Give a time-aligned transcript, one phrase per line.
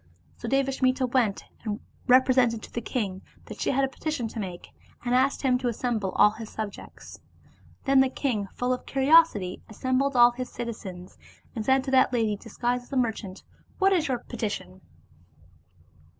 [0.37, 4.69] So Devasmita went and represented to the king that she had a petition to make,
[5.05, 7.19] and asked him to assemble all his subjects.
[7.85, 11.19] Then the king full of curiosity assembled all the citizens,
[11.55, 13.43] and said to that lady disguised as a mer chant,
[13.77, 14.81] "What is your petition?"